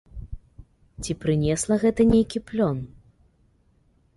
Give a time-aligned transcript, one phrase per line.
[1.03, 2.77] Ці прынесла гэта нейкі плён?